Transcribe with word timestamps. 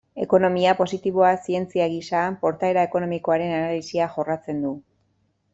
Ekonomia 0.23 0.71
positiboa 0.79 1.33
zientzia 1.49 1.87
gisa, 1.91 2.23
portaera 2.45 2.87
ekonomikoaren 2.89 3.55
analisia 3.59 4.11
jorratzen 4.17 4.65
du. 4.69 4.77